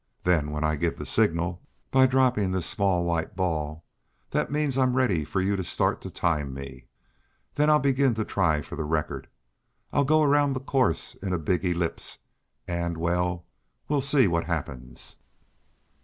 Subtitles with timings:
[0.23, 3.85] Then, when I give the signal, by dropping this small white ball,
[4.31, 6.87] that means I'm ready for you to start to time me.
[7.53, 9.27] Then I'll begin to try for the record.
[9.93, 12.17] I'll go about the course in a big ellipse,
[12.67, 13.45] and well,
[13.87, 15.17] we'll see what happens."